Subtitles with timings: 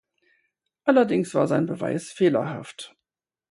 [0.85, 2.95] Allerdings war sein Beweis fehlerhaft.